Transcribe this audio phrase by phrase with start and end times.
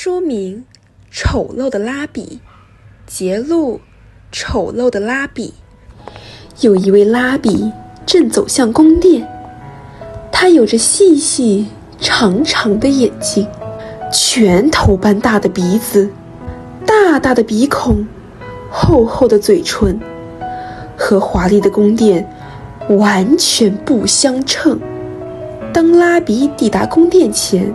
[0.00, 0.64] 书名：
[1.10, 2.38] 丑陋的拉比。
[3.04, 3.80] 节录：
[4.30, 5.54] 丑陋的拉比。
[6.60, 7.72] 有一位拉比
[8.06, 9.26] 正走向宫殿，
[10.30, 11.66] 他有着细细
[11.98, 13.44] 长长的眼睛，
[14.12, 16.08] 拳头般大的鼻子，
[16.86, 18.06] 大大的鼻孔，
[18.70, 19.98] 厚厚的嘴唇，
[20.96, 22.24] 和华丽的宫殿
[22.90, 24.78] 完全不相称。
[25.72, 27.74] 当拉比抵达宫殿前，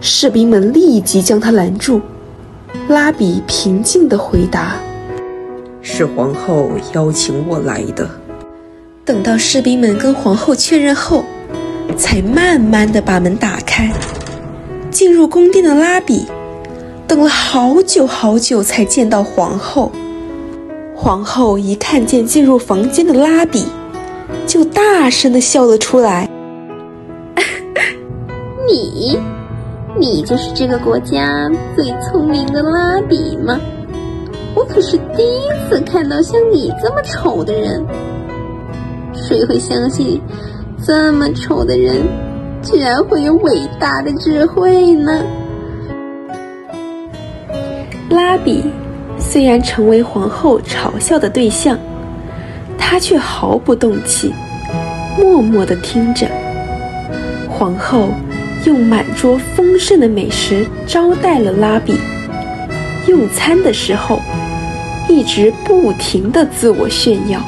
[0.00, 2.00] 士兵们立即将他拦住。
[2.88, 4.76] 拉比平静地回答
[5.82, 8.08] ：“是皇后邀请我来的。”
[9.04, 11.24] 等到士兵们跟皇后确认后，
[11.96, 13.90] 才慢慢地把门打开。
[14.90, 16.26] 进入宫殿的拉比
[17.06, 19.92] 等了好久好久才见到皇后。
[20.94, 23.64] 皇后一看见进入房间的拉比，
[24.46, 26.28] 就大声地笑了出来
[28.68, 29.18] ：“你！”
[29.98, 33.58] 你就是这个国家最聪明的拉比吗？
[34.54, 37.84] 我可是第一次看到像你这么丑的人。
[39.14, 40.20] 谁会相信，
[40.84, 41.96] 这么丑的人，
[42.62, 45.22] 居然会有伟大的智慧呢？
[48.10, 48.64] 拉比
[49.18, 51.78] 虽然成为皇后嘲笑的对象，
[52.76, 54.32] 他却毫不动气，
[55.18, 56.26] 默默地听着。
[57.48, 58.10] 皇后。
[58.66, 61.98] 用满桌丰盛的美食招待了拉比。
[63.06, 64.20] 用餐的时候，
[65.08, 67.40] 一直不停地自我炫耀：“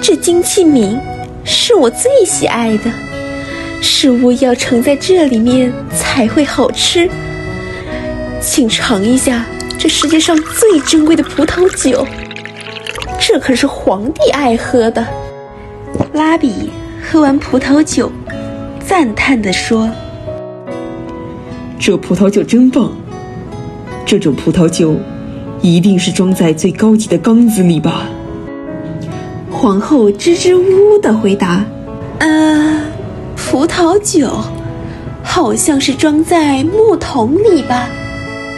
[0.00, 0.98] 这金器皿
[1.44, 2.90] 是我最喜爱的，
[3.82, 7.08] 食物要盛在这里面才会好吃。
[8.40, 9.44] 请尝一下
[9.78, 12.06] 这世界上最珍贵的葡萄酒，
[13.20, 15.06] 这可是皇帝爱喝的。”
[16.14, 16.70] 拉比
[17.02, 18.10] 喝完葡萄酒，
[18.86, 19.90] 赞叹地说。
[21.86, 22.90] 这葡萄酒真棒！
[24.06, 24.96] 这种葡萄酒
[25.60, 28.08] 一定是装在最高级的缸子里吧？
[29.50, 31.62] 皇后支支吾吾地回答
[32.20, 32.80] ：“呃，
[33.36, 34.30] 葡萄酒
[35.22, 37.86] 好像是装在木桶里吧？”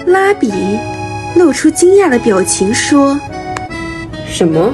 [0.07, 0.53] 拉比
[1.35, 3.19] 露出惊讶的表情说
[4.25, 4.73] ：“什么？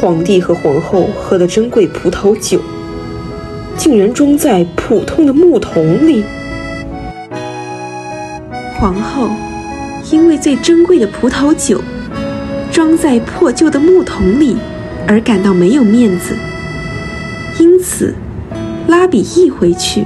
[0.00, 2.58] 皇帝和皇后喝的珍贵葡萄酒，
[3.76, 6.24] 竟然装在普通的木桶里？”
[8.80, 9.28] 皇后
[10.12, 11.82] 因为最珍贵的葡萄酒
[12.70, 14.56] 装在破旧的木桶里
[15.04, 16.36] 而感到没有面子，
[17.58, 18.14] 因此
[18.86, 20.04] 拉比一回去，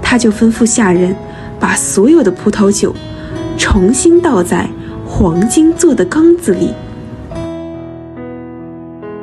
[0.00, 1.16] 他就吩咐下人
[1.58, 2.94] 把所有的葡萄酒
[3.56, 4.68] 重新倒在
[5.04, 6.72] 黄金做的缸子里。